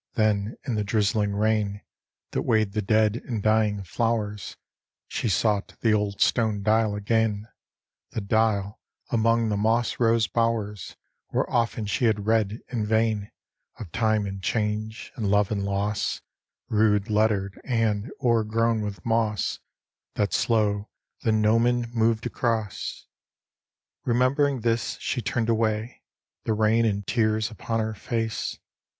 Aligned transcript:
Then 0.15 0.55
in 0.65 0.73
the 0.73 0.83
drizzling 0.83 1.35
rain, 1.35 1.83
That 2.31 2.41
weighed 2.41 2.71
the 2.71 2.81
dead 2.81 3.17
and 3.17 3.43
dying 3.43 3.83
flowers, 3.83 4.57
She 5.07 5.29
sought 5.29 5.75
the 5.81 5.93
old 5.93 6.21
stone 6.21 6.63
dial 6.63 6.95
again; 6.95 7.47
The 8.09 8.21
dial, 8.21 8.79
among 9.11 9.49
the 9.49 9.57
moss 9.57 9.99
rose 9.99 10.25
bowers, 10.27 10.95
Where 11.27 11.47
often 11.47 11.85
she 11.85 12.05
had 12.05 12.25
read, 12.25 12.61
in 12.69 12.83
vain, 12.83 13.29
Of 13.77 13.91
time 13.91 14.25
and 14.25 14.41
change, 14.41 15.11
and 15.15 15.29
love 15.29 15.51
and 15.51 15.63
loss, 15.63 16.21
Rude 16.67 17.11
lettered 17.11 17.61
and 17.63 18.09
o'ergrown 18.23 18.81
with 18.81 19.05
moss, 19.05 19.59
That 20.15 20.33
slow 20.33 20.89
the 21.21 21.31
gnomon 21.31 21.91
moved 21.93 22.25
across. 22.25 23.05
Remembering 24.03 24.61
this, 24.61 24.97
she 24.99 25.21
turned 25.21 25.47
away, 25.47 26.01
The 26.45 26.53
rain 26.53 26.85
and 26.85 27.05
tears 27.05 27.51
upon 27.51 27.79
her 27.81 27.93
face. 27.93 28.57